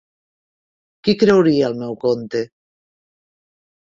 Qui 1.07 1.13
creuria 1.23 1.67
el 1.67 1.77
meu 1.81 1.93
conte? 2.05 2.41